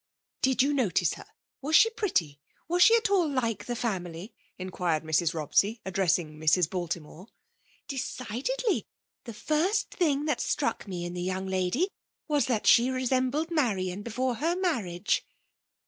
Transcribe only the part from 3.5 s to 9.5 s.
the family?" inquired Mrs. Robsey, addressing Mrs. Baltimore. "Decidedly^ The